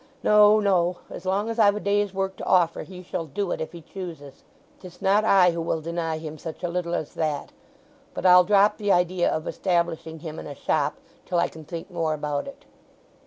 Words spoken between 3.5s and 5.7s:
it if he chooses. 'Tis not I who